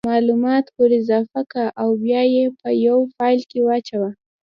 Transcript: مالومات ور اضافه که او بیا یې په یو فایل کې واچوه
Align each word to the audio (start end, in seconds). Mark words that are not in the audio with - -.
مالومات 0.09 0.65
ور 0.77 0.91
اضافه 1.01 1.41
که 1.51 1.63
او 1.81 1.89
بیا 2.03 2.21
یې 2.33 2.45
په 2.59 2.69
یو 2.87 2.97
فایل 3.15 3.41
کې 3.49 3.59
واچوه 3.65 4.09